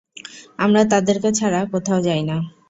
আমরা 0.59 0.81
তাদেরকে 0.91 1.29
ছাড়া 1.39 1.61
কোথাও 1.73 1.99
যাই 2.07 2.21
না। 2.29 2.37